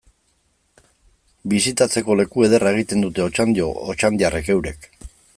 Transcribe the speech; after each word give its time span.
Bisitatzeko 1.51 2.15
leku 2.21 2.45
ederra 2.47 2.71
egiten 2.77 3.05
dute 3.07 3.23
Otxandio 3.25 3.67
otxandiarrek 3.95 4.49
eurek. 4.55 4.89